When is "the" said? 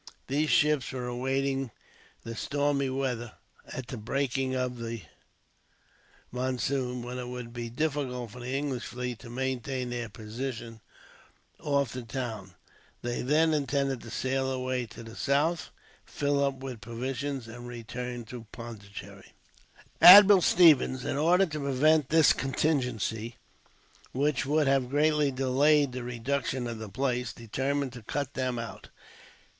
2.23-2.33, 3.85-3.97, 4.79-5.03, 8.39-8.49, 11.93-12.01, 15.03-15.15, 25.91-26.01, 26.79-26.89